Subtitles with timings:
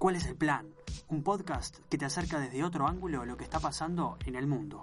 [0.00, 0.66] ¿Cuál es el plan?
[1.10, 4.82] Un podcast que te acerca desde otro ángulo lo que está pasando en el mundo.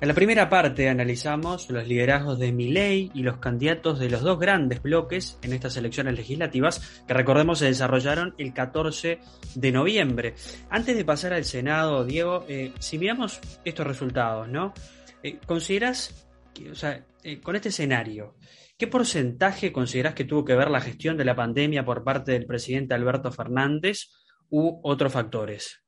[0.00, 4.40] En la primera parte analizamos los liderazgos de Milei y los candidatos de los dos
[4.40, 9.20] grandes bloques en estas elecciones legislativas que recordemos se desarrollaron el 14
[9.54, 10.34] de noviembre.
[10.70, 14.74] Antes de pasar al Senado, Diego, eh, si miramos estos resultados, ¿no?
[15.22, 16.26] Eh, ¿Consideras,
[16.68, 18.34] o sea, eh, con este escenario,
[18.82, 22.46] qué porcentaje consideras que tuvo que ver la gestión de la pandemia por parte del
[22.46, 24.10] presidente Alberto Fernández
[24.50, 25.84] u otros factores?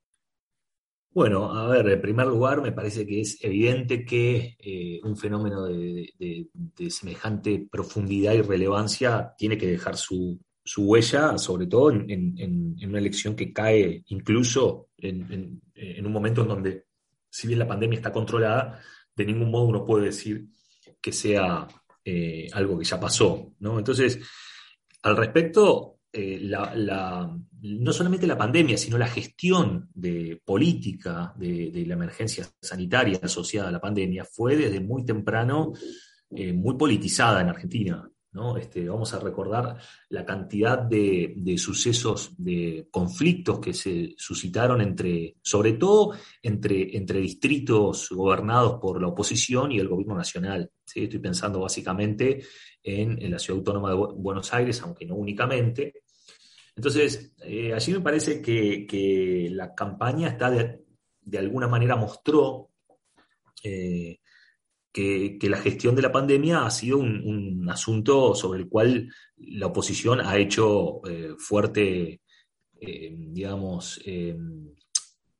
[1.10, 5.64] Bueno, a ver, en primer lugar, me parece que es evidente que eh, un fenómeno
[5.64, 6.46] de,
[6.88, 10.38] semejante profundidad y relevancia tiene que dejar su,
[10.76, 15.60] huella, sobre todo en, una elección que cae incluso en,
[15.98, 16.84] un momento en donde,
[17.28, 18.80] si bien la pandemia está controlada,
[19.16, 20.46] de ningún modo uno puede decir
[21.00, 21.66] que sea
[22.04, 23.78] eh, algo que ya pasó, ¿no?
[23.78, 24.18] Entonces,
[25.02, 26.40] al respecto, eh,
[27.62, 33.72] no solamente la pandemia, sino la gestión de política de, la emergencia sanitaria asociada a
[33.72, 35.72] la pandemia fue desde muy temprano
[36.30, 38.08] eh, muy politizada en Argentina.
[38.58, 39.76] Este, vamos a recordar
[40.08, 48.08] la cantidad de, sucesos, de conflictos que se suscitaron entre, sobre todo entre, entre distritos
[48.10, 50.68] gobernados por la oposición y el gobierno nacional.
[50.84, 52.42] Estoy pensando básicamente
[52.82, 56.02] en, la ciudad autónoma de Buenos Aires, aunque no únicamente,
[56.76, 62.70] entonces, eh, allí me parece que, la campaña está de, alguna manera mostró
[63.62, 64.18] eh,
[64.94, 70.20] que, la gestión de la pandemia ha sido un, asunto sobre el cual la oposición
[70.20, 72.20] ha hecho eh, fuerte,
[72.80, 74.00] digamos,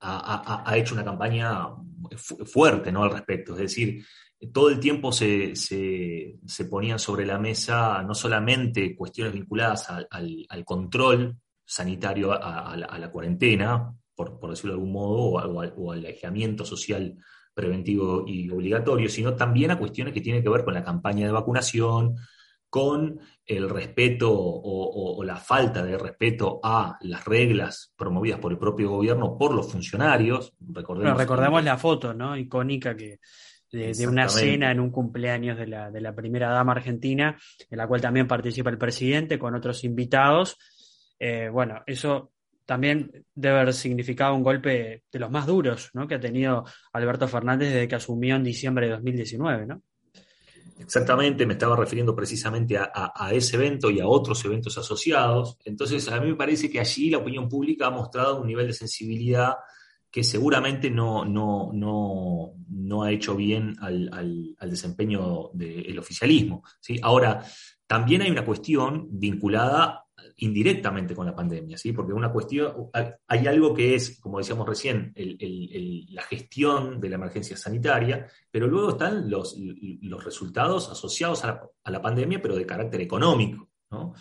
[0.00, 1.69] ha, hecho una campaña
[2.47, 3.05] fuerte ¿no?
[3.05, 3.52] al respecto.
[3.52, 4.05] Es decir,
[4.52, 5.55] todo el tiempo se,
[6.69, 14.51] ponían sobre la mesa no solamente cuestiones vinculadas al, control sanitario, a, la, cuarentena, por,
[14.51, 15.23] decirlo de algún modo,
[15.77, 17.16] o, al aislamiento social
[17.55, 21.33] preventivo y obligatorio, sino también a cuestiones que tienen que ver con la campaña de
[21.33, 22.16] vacunación,
[22.69, 28.91] con el respeto o, la falta de respeto a las reglas promovidas por el propio
[28.91, 30.53] gobierno, por los funcionarios.
[30.61, 32.37] Recordemos, recordemos la foto ¿no?
[32.37, 33.21] icónica que
[33.71, 37.38] de, una cena en un cumpleaños de la, de la, primera dama argentina,
[37.71, 40.56] en la cual también participa el presidente con otros invitados.
[41.19, 42.34] Eh, bueno, eso
[42.66, 46.08] también debe haber significado un golpe de los más duros ¿no?
[46.08, 49.82] que ha tenido Alberto Fernández desde que asumió en diciembre de 2019, ¿no?
[50.78, 55.56] Exactamente, me estaba refiriendo precisamente a, ese evento y a otros eventos asociados.
[55.64, 58.72] Entonces, a mí me parece que allí la opinión pública ha mostrado un nivel de
[58.72, 59.54] sensibilidad
[60.10, 64.10] que seguramente no, no, no, no ha hecho bien al,
[64.58, 66.62] al, desempeño del oficialismo.
[66.81, 66.98] ¿sí?
[67.02, 67.44] Ahora,
[67.86, 70.03] también hay una cuestión vinculada
[70.36, 71.92] indirectamente con la pandemia, ¿sí?
[71.92, 72.91] porque una cuestión,
[73.26, 78.91] hay algo que es, como decíamos recién, la gestión de la emergencia sanitaria, pero luego
[78.91, 79.56] están los,
[80.02, 83.70] los resultados asociados a la, pandemia, pero de carácter económico.
[83.91, 84.14] ¿no?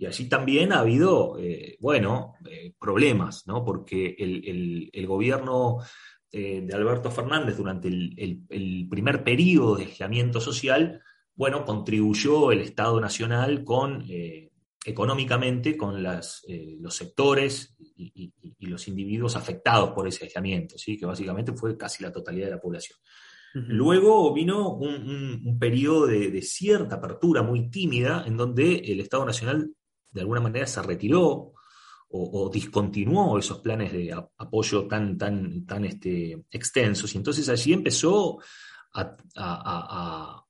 [0.00, 3.62] Y allí también ha habido, eh, bueno, eh, problemas, ¿no?
[3.62, 5.76] Porque el, gobierno
[6.32, 11.02] eh, de Alberto Fernández durante el, primer periodo de aislamiento social,
[11.34, 14.06] bueno, contribuyó el Estado Nacional con,
[14.84, 16.42] económicamente con las,
[16.80, 20.96] los sectores y, los individuos afectados por ese aislamiento, ¿sí?
[20.96, 22.98] que básicamente fue casi la totalidad de la población.
[23.52, 29.74] Luego vino un, periodo de, de, cierta apertura muy tímida en donde el Estado Nacional
[30.12, 31.54] de alguna manera se retiró
[32.12, 37.14] o, discontinuó esos planes de apoyo tan, tan, tan este, extensos.
[37.14, 38.38] Y entonces allí empezó
[38.94, 40.44] a, a,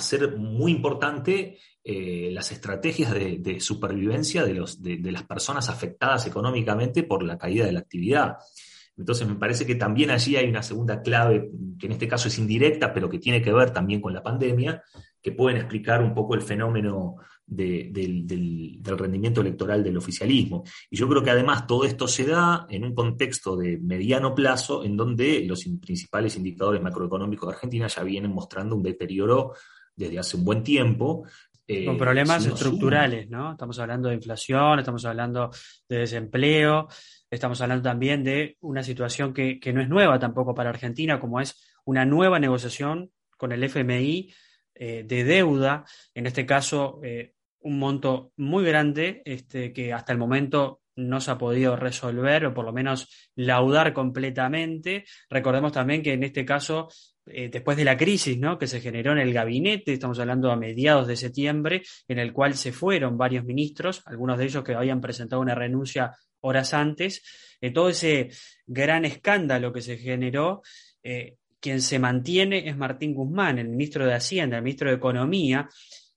[0.00, 7.02] ser muy importante eh, las estrategias de, supervivencia de, los, de, las personas afectadas económicamente
[7.02, 8.36] por la caída de la actividad.
[8.96, 12.38] Entonces me parece que también allí hay una segunda clave, que en este caso es
[12.38, 14.82] indirecta, pero que tiene que ver también con la pandemia,
[15.20, 17.16] que pueden explicar un poco el fenómeno
[17.54, 20.64] del, rendimiento electoral del oficialismo.
[20.90, 24.84] Y yo creo que además todo esto se da en un contexto de mediano plazo
[24.84, 29.52] en donde los principales indicadores macroeconómicos de Argentina ya vienen mostrando un deterioro
[29.94, 31.24] desde hace un buen tiempo.
[31.66, 33.52] Eh, Con problemas estructurales, ¿no?
[33.52, 35.50] Estamos hablando de inflación, estamos hablando
[35.88, 36.88] de desempleo,
[37.30, 41.56] estamos hablando también de una situación que, no es nueva tampoco para Argentina, como es
[41.84, 44.32] una nueva negociación con el FMI
[44.74, 45.84] eh, de deuda,
[46.14, 51.30] en este caso eh, un monto muy grande este, que hasta el momento no se
[51.30, 55.04] ha podido resolver o por lo menos laudar completamente.
[55.30, 56.88] Recordemos también que en este caso
[57.26, 61.06] eh, después de la crisis que se generó en el gabinete, estamos hablando a mediados
[61.06, 65.40] de septiembre, en el cual se fueron varios ministros, algunos de ellos que habían presentado
[65.40, 67.22] una renuncia horas antes,
[67.60, 68.30] eh, todo ese
[68.66, 70.62] gran escándalo que se generó,
[71.02, 75.68] eh, quien se mantiene es Martín Guzmán, el ministro de Hacienda, el ministro de Economía,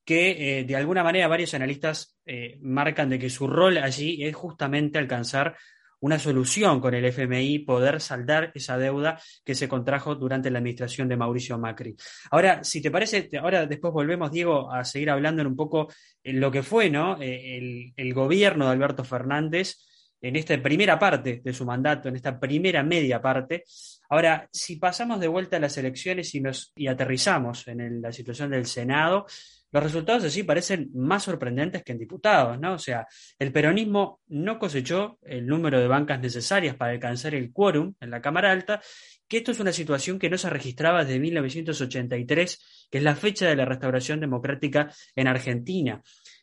[0.06, 2.16] que de alguna manera varios analistas
[2.60, 5.56] marcan de que su rol allí es justamente alcanzar
[6.00, 11.08] una solución con el FMI, poder saldar esa deuda que se contrajo durante la administración
[11.08, 11.96] de Mauricio Macri.
[12.30, 15.88] Ahora, si te parece, ahora después volvemos, Diego, a seguir hablando en un poco
[16.22, 17.20] en lo que fue ¿no?
[17.20, 19.76] Eh, el gobierno de Alberto Fernández
[20.20, 23.64] en esta primera parte de su mandato, en esta primera media parte.
[24.08, 28.50] Ahora, si pasamos de vuelta a las elecciones y, nos, y aterrizamos en la situación
[28.50, 29.26] del Senado,
[29.72, 32.74] los resultados así parecen más sorprendentes que en diputados, ¿no?
[32.74, 33.06] O sea,
[33.38, 38.22] el peronismo no cosechó el número de bancas necesarias para alcanzar el quórum en la
[38.22, 38.80] Cámara Alta,
[39.28, 43.48] que esto es una situación que no se registraba desde 1983, que es la fecha
[43.48, 46.00] de la restauración democrática en Argentina.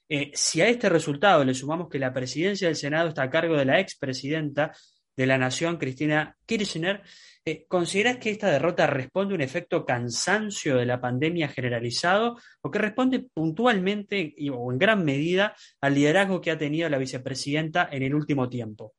[0.09, 3.55] Eh, si a este resultado le sumamos que la presidencia del Senado está a cargo
[3.55, 4.71] de la expresidenta
[5.15, 7.03] de la Nación, Cristina Kirchner,
[7.45, 12.71] eh, ¿Consideras que esta derrota responde a un efecto cansancio de la pandemia generalizado o
[12.71, 18.03] que responde puntualmente o en gran medida al liderazgo que ha tenido la vicepresidenta en
[18.03, 18.93] el último tiempo?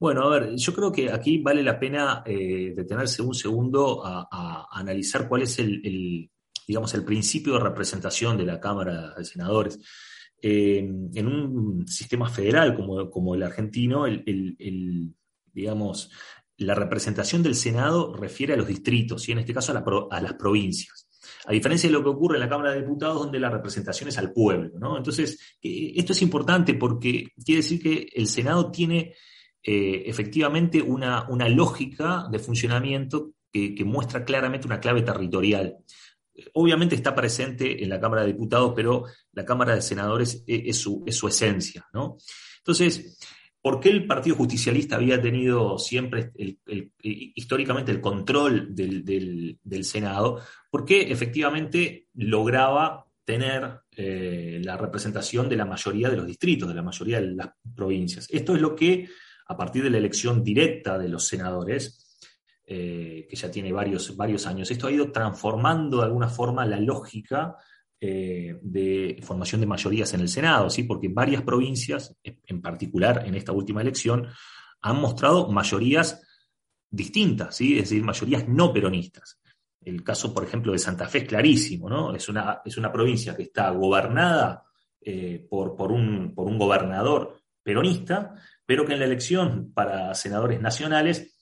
[0.00, 4.68] Bueno, a ver, yo creo que aquí vale la pena eh, detenerse un segundo a,
[4.72, 6.30] analizar cuál es el,
[6.72, 9.78] digamos, el principio de representación de la Cámara de Senadores.
[10.40, 15.14] Eh, en un sistema federal como, como el argentino, el,
[15.52, 16.10] digamos,
[16.56, 19.72] la representación del Senado refiere a los distritos y en este caso
[20.10, 21.06] a, las provincias.
[21.44, 24.16] A diferencia de lo que ocurre en la Cámara de Diputados, donde la representación es
[24.16, 24.70] al pueblo.
[24.96, 29.12] Entonces, eh, esto es importante porque quiere decir que el Senado tiene
[29.62, 35.76] eh, efectivamente una, lógica de funcionamiento que, muestra claramente una clave territorial.
[36.54, 40.76] Obviamente está presente en la Cámara de Diputados, pero la Cámara de Senadores es, es,
[40.78, 41.86] su, es su, esencia.
[41.92, 42.16] ¿no?
[42.58, 43.18] Entonces,
[43.62, 46.32] ¿Por qué el Partido Justicialista había tenido siempre
[47.00, 50.40] históricamente el control del, Senado?
[50.68, 56.82] Porque efectivamente lograba tener eh, la representación de la mayoría de los distritos, de la
[56.82, 58.26] mayoría de las provincias.
[58.30, 59.08] Esto es lo que,
[59.46, 62.01] a partir de la elección directa de los senadores,
[62.74, 66.80] eh, que ya tiene varios, varios años, esto ha ido transformando de alguna forma la
[66.80, 67.54] lógica
[68.00, 70.84] eh, de formación de mayorías en el Senado, ¿sí?
[70.84, 74.26] porque varias provincias, en particular en esta última elección,
[74.80, 76.22] han mostrado mayorías
[76.88, 77.74] distintas, ¿sí?
[77.74, 79.38] es decir, mayorías no peronistas.
[79.84, 82.14] El caso, por ejemplo, de Santa Fe es clarísimo, ¿no?
[82.14, 84.64] Es una, es una provincia que está gobernada
[84.98, 88.34] eh, por, por, un, por un gobernador peronista,
[88.64, 91.32] pero que en la elección para senadores nacionales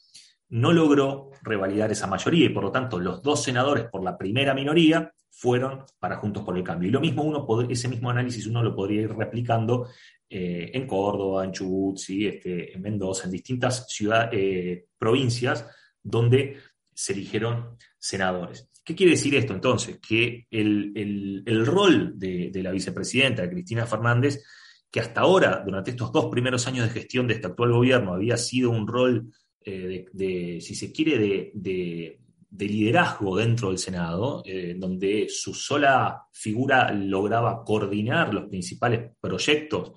[0.51, 4.55] no logró revalidar esa mayoría y por lo tanto los dos senadores por la primera
[4.55, 6.89] minoría fueron para Juntos por el Cambio.
[6.89, 9.89] Y lo mismo uno, ese mismo análisis uno lo podría ir replicando
[10.29, 15.67] eh, en Córdoba, en Chubut, este, en Mendoza, en distintas ciudades, eh, provincias
[16.03, 16.59] donde
[16.95, 18.69] se eligieron senadores.
[18.85, 19.99] ¿Qué quiere decir esto entonces?
[19.99, 24.43] Que el, rol de, la vicepresidenta Cristina Fernández,
[24.91, 28.37] que hasta ahora, durante estos dos primeros años de gestión de este actual gobierno, había
[28.37, 29.33] sido un rol
[29.65, 32.21] eh, de, si se quiere, de,
[32.51, 39.93] de liderazgo dentro del Senado, eh, donde su sola figura lograba coordinar los principales proyectos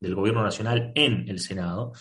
[0.00, 1.92] del gobierno nacional en el Senado,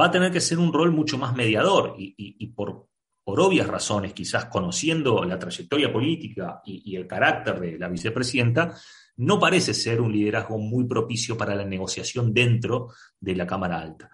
[0.00, 2.86] va a tener que ser un rol mucho más mediador y, por,
[3.24, 8.76] por, obvias razones, quizás conociendo la trayectoria política y, y el carácter de la vicepresidenta,
[9.16, 14.08] no parece ser un liderazgo muy propicio para la negociación dentro de la Cámara Alta.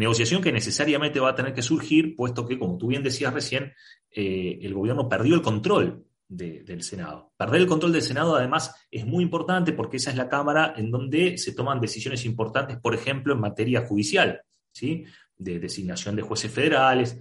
[0.00, 3.74] Negociación que necesariamente va a tener que surgir, puesto que, como tú bien decías recién,
[4.10, 7.34] eh, el gobierno perdió el control del Senado.
[7.36, 10.90] Perder el control del Senado, además, es muy importante porque esa es la Cámara en
[10.90, 14.40] donde se toman decisiones importantes, por ejemplo, en materia judicial,
[14.72, 15.04] ¿sí?
[15.36, 17.18] de designación de jueces federales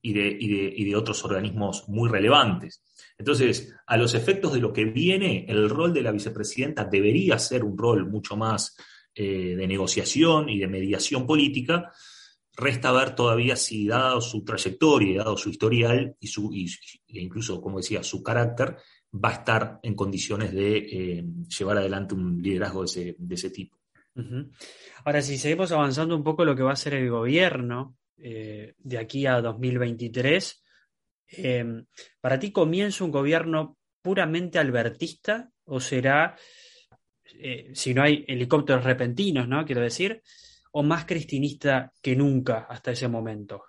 [0.00, 2.82] y de, y de, otros organismos muy relevantes.
[3.18, 7.62] Entonces, a los efectos de lo que viene, el rol de la vicepresidenta debería ser
[7.62, 8.74] un rol mucho más
[9.14, 11.92] eh, de negociación y de mediación política,
[12.54, 17.78] Resta ver todavía si, dado su trayectoria, dado su historial y, su, e incluso, como
[17.78, 18.76] decía, su carácter,
[19.12, 21.24] va a estar en condiciones de eh,
[21.58, 23.78] llevar adelante un liderazgo de ese, tipo.
[25.04, 28.98] Ahora, si seguimos avanzando un poco lo que va a ser el gobierno eh, de
[28.98, 30.62] aquí a 2023,
[31.28, 31.86] em,
[32.20, 36.36] ¿para ti comienza un gobierno puramente albertista o será,
[37.38, 39.64] eh, si no hay helicópteros repentinos, ¿no?
[39.64, 40.22] Quiero decir,
[40.72, 43.62] o más cristinista que nunca hasta ese momento?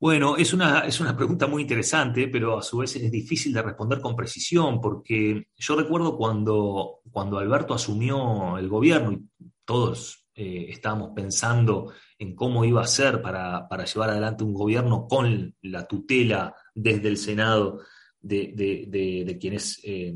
[0.00, 3.62] Bueno, es una, es una pregunta muy interesante, pero a su vez es difícil de
[3.62, 9.26] responder con precisión, porque yo recuerdo cuando, cuando Alberto asumió el gobierno y
[9.64, 15.56] todos eh, estábamos pensando en cómo iba a ser para, llevar adelante un gobierno con
[15.62, 17.80] la tutela desde el Senado
[18.20, 18.52] de,
[18.86, 20.14] de, quien es, eh,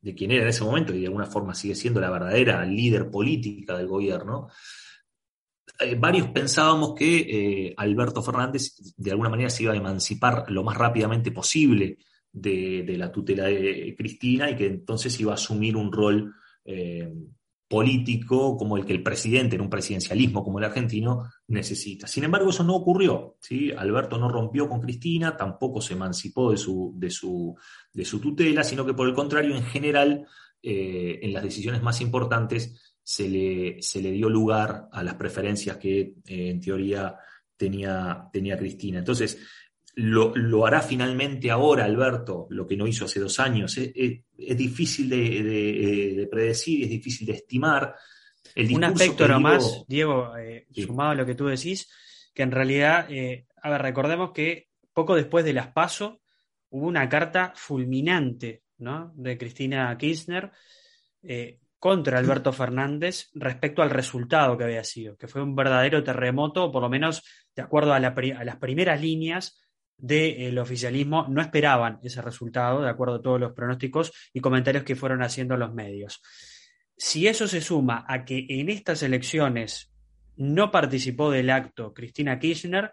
[0.00, 3.08] de quien era en ese momento y de alguna forma sigue siendo la verdadera líder
[3.08, 4.48] política del gobierno.
[5.78, 10.62] Eh, varios pensábamos que eh, Alberto Fernández de alguna manera se iba a emancipar lo
[10.62, 11.98] más rápidamente posible
[12.30, 17.12] de, la tutela de Cristina y que entonces iba a asumir un rol eh,
[17.68, 22.06] político como el que el presidente en un presidencialismo como el argentino necesita.
[22.06, 23.36] Sin embargo, eso no ocurrió.
[23.40, 23.72] ¿sí?
[23.72, 27.56] Alberto no rompió con Cristina, tampoco se emancipó de su, de su,
[27.92, 30.26] de su tutela, sino que por el contrario, en general,
[30.62, 36.00] en las decisiones más importantes, se le, se le dio lugar a las preferencias que
[36.00, 37.16] eh, en teoría
[37.56, 39.00] tenía, tenía Cristina.
[39.00, 39.38] Entonces,
[39.94, 43.76] lo, hará finalmente ahora Alberto, lo que no hizo hace dos años.
[43.76, 47.94] Es, difícil de, predecir y es difícil de estimar.
[48.56, 51.88] Un aspecto nomás, Diego, eh, sumado a lo que tú decís,
[52.34, 56.20] que en realidad, eh, a ver, recordemos que poco después de las PASO
[56.70, 59.12] hubo una carta fulminante ¿no?
[59.14, 60.50] de Cristina Kirchner
[61.82, 66.80] contra Alberto Fernández respecto al resultado que había sido, que fue un verdadero terremoto, por
[66.80, 67.24] lo menos
[67.56, 69.60] de acuerdo a, las primeras líneas
[69.96, 74.94] del oficialismo, no esperaban ese resultado, de acuerdo a todos los pronósticos y comentarios que
[74.94, 76.22] fueron haciendo los medios.
[76.96, 79.92] Si eso se suma a que en estas elecciones
[80.36, 82.92] no participó del acto Cristina Kirchner,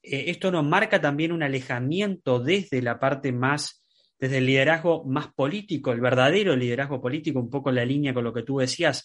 [0.00, 3.81] eh, esto nos marca también un alejamiento desde la parte más
[4.22, 8.22] desde el liderazgo más político, el verdadero liderazgo político, un poco en la línea con
[8.22, 9.04] lo que tú decías,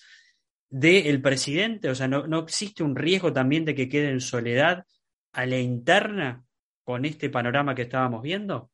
[0.70, 1.90] del presidente?
[1.90, 4.86] O sea, ¿no, ¿no, existe un riesgo también de que quede en soledad
[5.32, 6.46] a la interna
[6.84, 8.70] con este panorama que estábamos viendo?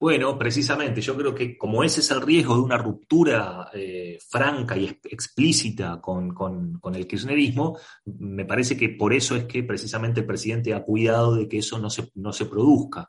[0.00, 4.76] Bueno, precisamente, yo creo que como ese es el riesgo de una ruptura eh, franca
[4.76, 10.74] y explícita con, el kirchnerismo, me parece que por eso es que precisamente el presidente
[10.74, 13.06] ha cuidado de que eso no se, no se produzca.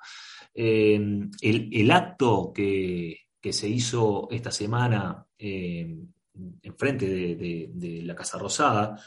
[0.53, 3.17] Em, el, acto que,
[3.51, 6.07] se hizo esta semana em,
[6.61, 8.99] en frente de, la Casa Rosada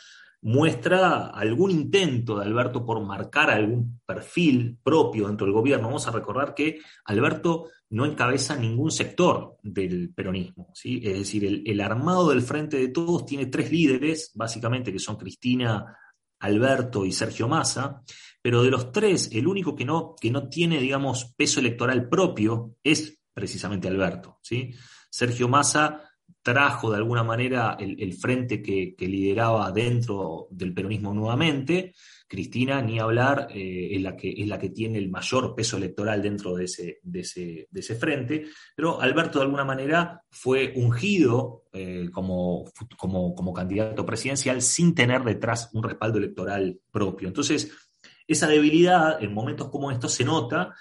[0.43, 5.89] muestra algún intento de Alberto por marcar algún perfil propio dentro del gobierno.
[5.89, 10.71] Vamos a recordar que Alberto no encabeza ningún sector del peronismo.
[10.75, 11.01] ¿sí?
[11.03, 15.17] Es decir, el, el, armado del Frente de Todos tiene tres líderes, básicamente, que son
[15.17, 15.97] Cristina,
[16.41, 18.03] Alberto y Sergio Massa,
[18.43, 22.77] pero de los tres, el único que no, que no tiene, digamos, peso electoral propio
[22.83, 24.39] es precisamente Alberto.
[24.43, 24.73] ¿sí?
[25.11, 26.11] Sergio Massa
[26.47, 31.93] trajo de alguna manera el, frente que, lideraba dentro del peronismo nuevamente.
[32.29, 36.23] Cristina, ni hablar, eh, es, la que, es la que tiene el mayor peso electoral
[36.23, 38.45] dentro de ese, de ese, frente,
[38.77, 45.25] pero Alberto de alguna manera fue ungido eh, como, como, como candidato presidencial sin tener
[45.25, 47.27] detrás un respaldo electoral propio.
[47.27, 47.73] Entonces,
[48.29, 50.73] esa debilidad en momentos como estos se nota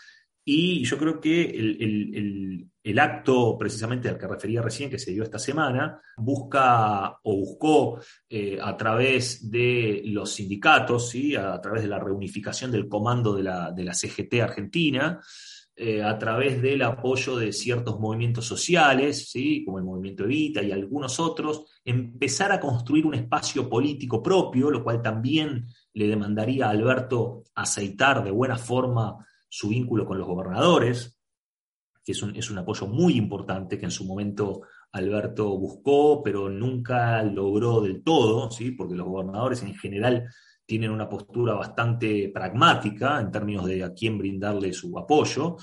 [0.44, 5.40] y yo creo que el, acto precisamente al que refería recién, que se dio esta
[5.40, 8.00] semana, busca o buscó
[8.30, 11.36] eh, a través de los sindicatos, ¿sí?
[11.36, 15.20] a través de la reunificación del comando de la, de la CGT argentina,
[15.78, 19.66] eh, a través del apoyo de ciertos movimientos sociales, ¿sí?
[19.66, 24.84] como el movimiento Evita y algunos otros, empezar a construir un espacio político propio, lo
[24.84, 31.15] cual también le demandaría a Alberto aceitar de buena forma su vínculo con los gobernadores,
[32.06, 36.50] que es un, es un apoyo muy importante que en su momento Alberto buscó, pero
[36.50, 38.72] nunca logró del todo, ¿sí?
[38.72, 40.30] porque los gobernadores en general
[40.66, 45.58] tienen una postura bastante pragmática en términos de a quién brindarle su apoyo.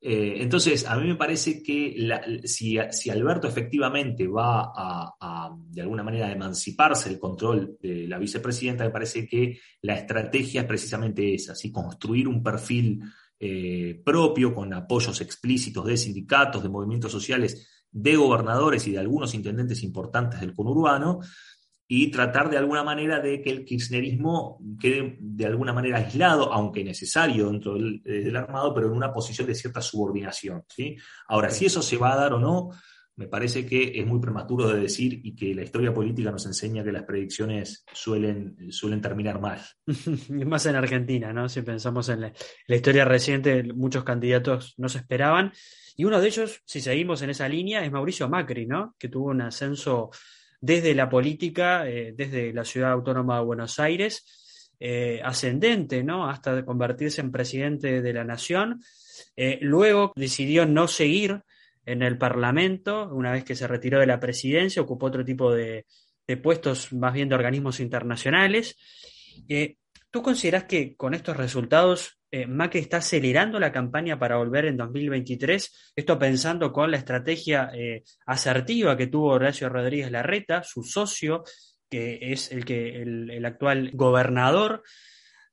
[0.00, 1.94] Eh, entonces, a mí me parece que
[2.44, 2.76] si,
[3.08, 9.26] Alberto efectivamente va a, de alguna manera, emanciparse del control de la vicepresidenta, me parece
[9.28, 13.00] que la estrategia es precisamente esa, construir un perfil
[13.44, 19.34] eh, propio con apoyos explícitos de sindicatos, de movimientos sociales, de gobernadores y de algunos
[19.34, 21.18] intendentes importantes del conurbano,
[21.88, 26.84] y tratar de alguna manera de que el kirchnerismo quede de alguna manera aislado, aunque
[26.84, 30.62] necesario dentro del, eh, armado, pero en una posición de cierta subordinación.
[30.68, 30.96] ¿sí?
[31.26, 32.70] Ahora, si eso se va a dar o no,
[33.16, 36.82] me parece que es muy prematuro de decir y que la historia política nos enseña
[36.82, 39.60] que las predicciones suelen, suelen terminar mal.
[40.46, 41.48] Más en Argentina, ¿no?
[41.48, 42.32] Si pensamos en la,
[42.68, 45.52] historia reciente, muchos candidatos no se esperaban.
[45.94, 48.94] Y uno de ellos, si seguimos en esa línea, es Mauricio Macri, ¿no?
[48.98, 50.10] Que tuvo un ascenso
[50.58, 54.70] desde la política, eh, desde la ciudad autónoma de Buenos Aires,
[55.22, 56.28] ascendente, ¿no?
[56.28, 58.82] Hasta convertirse en presidente de la nación.
[59.60, 61.44] luego decidió no seguir
[61.84, 65.86] en el Parlamento, una vez que se retiró de la presidencia, ocupó otro tipo de,
[66.42, 68.76] puestos más bien de organismos internacionales.
[70.12, 74.76] ¿Tú consideras que con estos resultados eh, Macri está acelerando la campaña para volver en
[74.76, 75.92] 2023?
[75.96, 81.44] Esto pensando con la estrategia eh, asertiva que tuvo Horacio Rodríguez Larreta, su socio,
[81.88, 84.82] que es el, que, el, actual gobernador.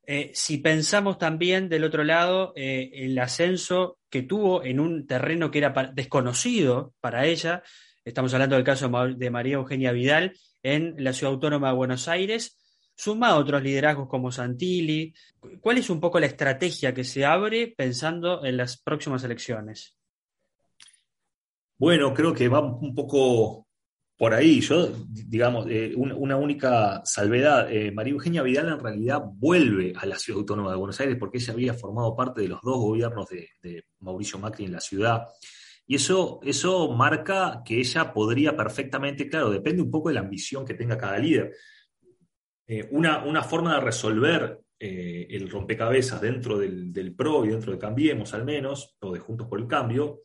[0.05, 5.59] Eh, si pensamos también del otro lado el ascenso que tuvo en un terreno que
[5.59, 7.63] era desconocido para ella,
[8.03, 12.57] estamos hablando del caso de María Eugenia Vidal en la Ciudad Autónoma de Buenos Aires,
[12.95, 15.13] suma a otros liderazgos como Santilli.
[15.61, 19.95] ¿Cuál es un poco la estrategia que se abre pensando en las próximas elecciones?
[21.77, 23.68] Bueno, creo que va un poco
[24.19, 24.59] por ahí.
[24.59, 27.71] Yo, digamos, eh, una, única salvedad.
[27.71, 31.37] Eh, María Eugenia Vidal en realidad vuelve a la Ciudad Autónoma de Buenos Aires porque
[31.37, 35.25] ella había formado parte de los dos gobiernos de, Mauricio Macri en la ciudad.
[35.87, 40.65] Y eso, eso marca que ella podría perfectamente, claro, depende un poco de la ambición
[40.65, 41.55] que tenga cada líder
[42.67, 48.43] eh, una, forma de resolver el rompecabezas dentro del, PRO y dentro de Cambiemos al
[48.43, 50.21] menos, o de Juntos por el Cambio,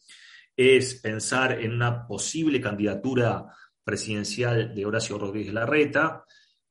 [0.56, 3.46] es pensar en una posible candidatura
[3.84, 6.24] presidencial de Horacio Rodríguez Larreta,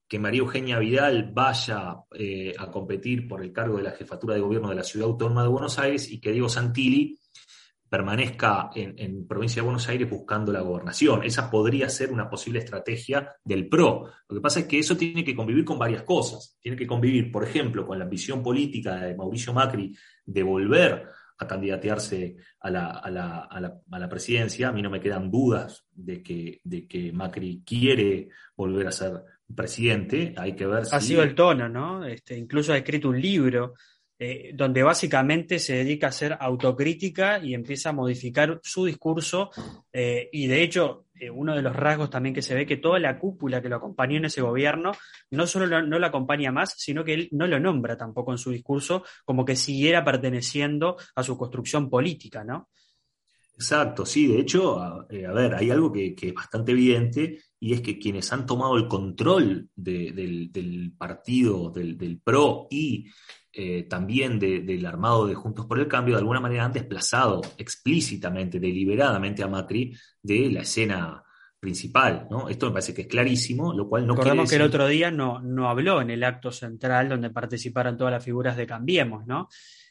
[0.08, 4.42] que María Eugenia Vidal vaya eh, a competir por el cargo de la jefatura de
[4.42, 7.18] gobierno de la Ciudad Autónoma de Buenos Aires y que Diego Santilli
[7.94, 11.24] permanezca en, provincia de Buenos Aires buscando la gobernación.
[11.24, 14.10] Esa podría ser una posible estrategia del PRO.
[14.28, 16.58] Lo que pasa es que eso tiene que convivir con varias cosas.
[16.60, 21.08] Tiene que convivir, por ejemplo, con la ambición política de Mauricio Macri de volver
[21.44, 24.70] a candidatearse a la, presidencia.
[24.70, 29.24] A mí no me quedan dudas de que, de que Macri quiere volver a ser
[29.56, 30.34] presidente.
[30.38, 32.06] Hay que ver ha sido el tono, ¿no?
[32.06, 33.74] Este, incluso ha escrito un libro
[34.26, 39.52] eh, donde básicamente se dedica a hacer autocrítica y empieza a modificar su discurso.
[39.92, 43.00] Eh, y de hecho, eh, uno de los rasgos también que se ve que toda
[43.00, 44.94] la cúpula que lo acompañó en ese gobierno
[45.32, 48.52] no solo no lo acompaña más, sino que él no lo nombra tampoco en su
[48.52, 52.70] discurso, como que siguiera perteneciendo a su construcción política, ¿no?
[53.56, 58.00] Exacto, sí, de hecho, a, ver, hay algo que, es bastante evidente y es que
[58.00, 63.06] quienes han tomado el control del, partido, del, del, PRO y
[63.56, 68.60] eh, también del armado de Juntos por el Cambio, de alguna manera han desplazado explícitamente,
[68.60, 71.24] deliberadamente a Macri de la escena
[71.60, 72.50] principal, ¿no?
[72.50, 75.40] Esto me parece que es clarísimo, lo cual no Recordemos que el otro día no,
[75.40, 79.48] no habló en el acto central donde participaron todas las figuras de Cambiemos, ¿no?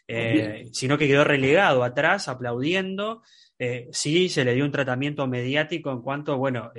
[0.07, 3.22] Eh, sino que quedó relegado atrás, aplaudiendo.
[3.59, 6.72] Eh, sí, se le dio un tratamiento mediático en cuanto, bueno,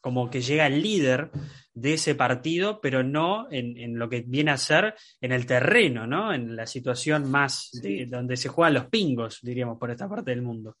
[0.00, 1.30] como que llega el líder
[1.74, 6.32] de ese partido, pero no en, lo que viene a ser en el terreno, ¿no?
[6.32, 7.70] En la situación más
[8.08, 10.76] donde se juegan los pingos, diríamos, por esta parte del mundo.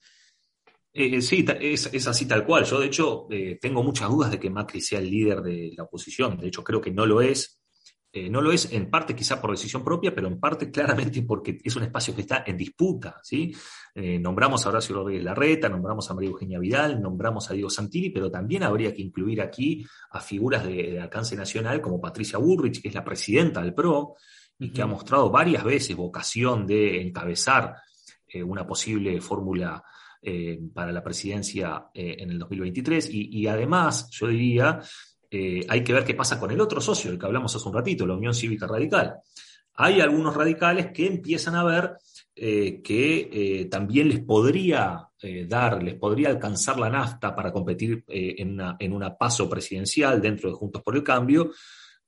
[0.92, 2.64] Eh, eh, sí, es, así tal cual.
[2.64, 5.84] Yo, de hecho, eh, tengo muchas dudas de que Macri sea el líder de la
[5.84, 6.36] oposición.
[6.38, 7.59] De hecho, creo que no lo es.
[8.12, 11.58] Eh, no lo es en parte quizá por decisión propia, pero en parte claramente porque
[11.62, 13.20] es un espacio que está en disputa.
[13.22, 13.54] ¿sí?
[13.94, 18.10] Eh, nombramos a Horacio Rodríguez Larreta, nombramos a María Eugenia Vidal, nombramos a Diego Santilli,
[18.10, 22.88] pero también habría que incluir aquí a figuras de, alcance nacional como Patricia Burrich, que
[22.88, 24.16] es la presidenta del PRO
[24.58, 27.76] y que ha mostrado varias veces vocación de encabezar
[28.26, 29.82] eh, una posible fórmula
[30.74, 33.08] para la presidencia en el 2023.
[33.10, 34.78] y además, yo diría
[35.30, 37.74] eh, hay que ver qué pasa con el otro socio, el que hablamos hace un
[37.74, 39.14] ratito, la Unión Cívica Radical.
[39.74, 41.92] Hay algunos radicales que empiezan a ver
[42.34, 45.06] eh, que eh, también les podría
[45.46, 50.48] dar, les podría alcanzar la nafta para competir en una, en, una, paso presidencial dentro
[50.48, 51.50] de Juntos por el Cambio.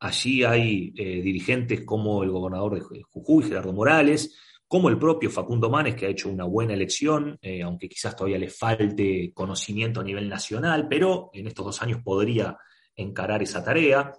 [0.00, 4.34] Allí hay dirigentes como el gobernador de Jujuy, Gerardo Morales,
[4.66, 8.48] como el propio Facundo Manes, que ha hecho una buena elección, aunque quizás todavía le
[8.48, 12.56] falte conocimiento a nivel nacional, pero en estos dos años podría
[12.96, 14.12] encarar esa tarea.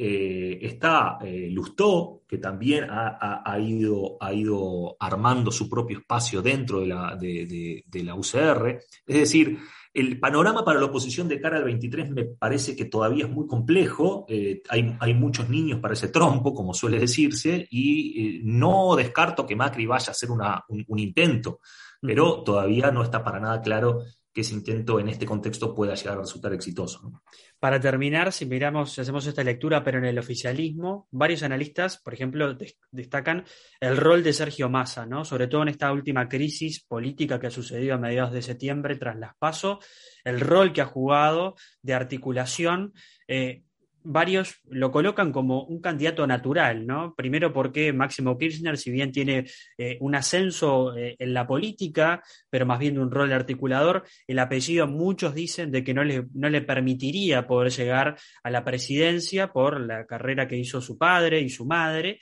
[0.00, 6.78] Eh, está eh, Lustó, que también ha, ido, ha, ido, armando su propio espacio dentro
[6.78, 8.78] de la, de, la, UCR.
[9.04, 9.58] Es decir,
[9.92, 13.48] el panorama para la oposición de cara al 23 me parece que todavía es muy
[13.48, 14.24] complejo.
[14.28, 19.56] Eh, hay, hay, muchos niños para ese trompo, como suele decirse, y no descarto que
[19.56, 21.58] Macri vaya a hacer una, un, intento,
[22.00, 24.04] pero todavía no está para nada claro
[24.38, 27.10] que ese intento en este contexto pueda llegar a resultar exitoso.
[27.58, 32.14] Para terminar, si miramos, si hacemos esta lectura, pero en el oficialismo, varios analistas, por
[32.14, 32.56] ejemplo,
[32.92, 33.44] destacan
[33.80, 35.24] el rol de Sergio Massa, ¿no?
[35.24, 39.18] Sobre todo en esta última crisis política que ha sucedido a mediados de septiembre tras
[39.18, 39.80] las PASO,
[40.22, 42.92] el rol que ha jugado de articulación.
[43.26, 43.64] Eh,
[44.02, 47.14] varios lo colocan como un candidato natural, ¿no?
[47.14, 52.66] Primero porque Máximo Kirchner, si bien tiene eh, un ascenso eh, en la política, pero
[52.66, 56.48] más bien un rol de articulador, el apellido muchos dicen de que no le, no
[56.48, 61.48] le permitiría poder llegar a la presidencia por la carrera que hizo su padre y
[61.48, 62.18] su madre.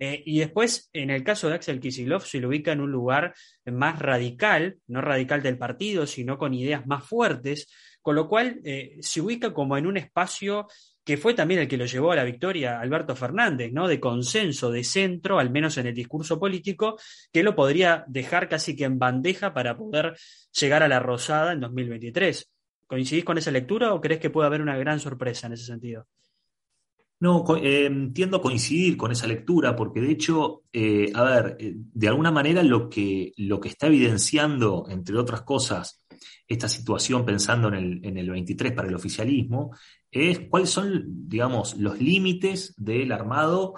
[0.00, 3.34] Eh, y después, en el caso de Axel Kisilov, se lo ubica en un lugar
[3.66, 7.68] más radical, no radical del partido, sino con ideas más fuertes,
[8.00, 8.60] con lo cual
[9.00, 10.68] se ubica como en un espacio
[11.08, 13.88] que fue también el que lo llevó a la victoria Alberto Fernández, ¿no?
[13.88, 16.98] De consenso, de centro, al menos en el discurso político,
[17.32, 20.18] que lo podría dejar casi que en bandeja para poder
[20.52, 22.50] llegar a la Rosada en 2023.
[22.86, 26.06] ¿Coincidís con esa lectura o crees que puede haber una gran sorpresa en ese sentido?
[27.20, 31.72] No, eh, tiendo a coincidir con esa lectura, porque de hecho, eh, a ver, eh,
[31.74, 36.04] de alguna manera lo que, lo que está evidenciando, entre otras cosas,
[36.46, 39.76] esta situación pensando en el, en el 23 para el oficialismo,
[40.10, 43.74] es cuáles son, digamos, los límites del armado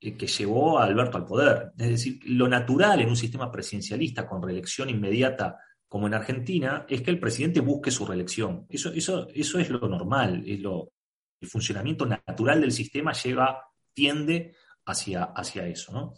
[0.00, 1.72] eh, que llevó a Alberto al poder.
[1.78, 7.02] Es decir, lo natural en un sistema presidencialista con reelección inmediata como en Argentina es
[7.02, 8.66] que el presidente busque su reelección.
[8.68, 10.92] Eso, eso, eso es lo normal, es lo,
[11.40, 14.54] el funcionamiento natural del sistema lleva, tiende
[14.86, 16.14] hacia, hacia eso.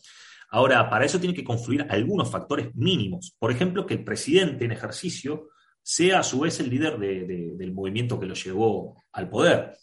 [0.50, 3.34] Ahora, para eso tiene que confluir algunos factores mínimos.
[3.38, 5.48] Por ejemplo, que el presidente en ejercicio
[5.84, 9.76] sea a su vez el líder del movimiento que lo llevó al poder.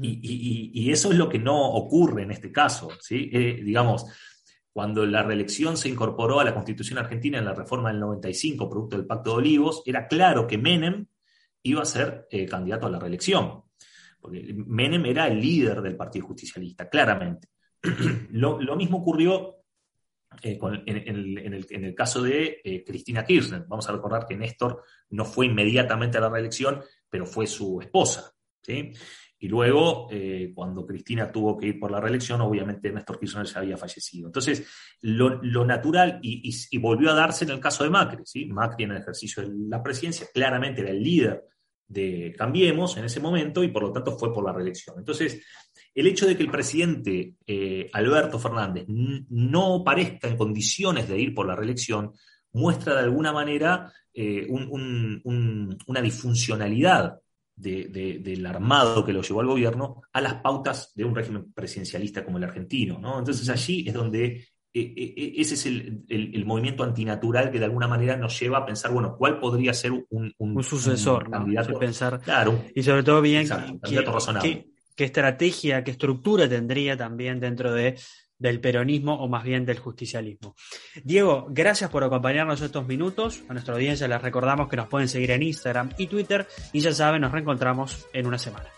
[0.00, 2.90] y, eso es lo que no ocurre en este caso.
[3.00, 3.28] ¿sí?
[3.32, 4.06] Eh, digamos,
[4.72, 8.96] cuando la reelección se incorporó a la Constitución argentina en la reforma del 95, producto
[8.96, 11.06] del Pacto de Olivos, era claro que Menem
[11.64, 13.64] iba a ser eh, candidato a la reelección.
[14.20, 17.48] Porque Menem era el líder del Partido Justicialista, claramente.
[18.30, 19.57] lo, lo mismo ocurrió
[20.42, 23.64] eh, en, el, caso de eh, Cristina Kirchner.
[23.66, 28.32] Vamos a recordar que Néstor no fue inmediatamente a la reelección, pero fue su esposa.
[29.40, 33.60] Y luego, eh, cuando Cristina tuvo que ir por la reelección, obviamente Néstor Kirchner ya
[33.60, 34.26] había fallecido.
[34.26, 34.66] Entonces,
[35.00, 38.46] lo, natural, y, volvió a darse en el caso de Macri, ¿sí?
[38.46, 41.44] Macri en el ejercicio de la presidencia, claramente era el líder
[41.86, 44.96] de Cambiemos en ese momento y por lo tanto fue por la reelección.
[44.98, 45.42] Entonces,
[45.98, 51.34] el hecho de que el presidente eh, Alberto Fernández no parezca en condiciones de ir
[51.34, 52.12] por la reelección
[52.52, 57.18] muestra de alguna manera eh, una disfuncionalidad
[57.56, 62.38] del armado que lo llevó al gobierno a las pautas de un régimen presidencialista como
[62.38, 63.00] el argentino.
[63.18, 68.38] Entonces allí es donde eh, ese es el, movimiento antinatural que de alguna manera nos
[68.38, 71.28] lleva a pensar, bueno, ¿cuál podría ser un, sucesor?
[71.28, 77.38] candidato, pensar, claro, y sobre todo bien, candidato razonable qué estrategia, qué estructura tendría también
[77.38, 77.96] dentro de,
[78.36, 80.56] del peronismo o más bien del justicialismo.
[81.04, 83.44] Diego, gracias por acompañarnos estos minutos.
[83.48, 86.92] A nuestra audiencia les recordamos que nos pueden seguir en Instagram y Twitter y ya
[86.92, 88.77] saben, nos reencontramos en una semana.